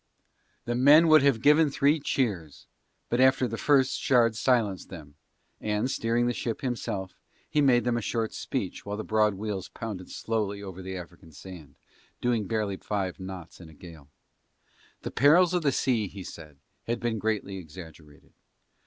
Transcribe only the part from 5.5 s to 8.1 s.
and, steering the ship himself, he made them a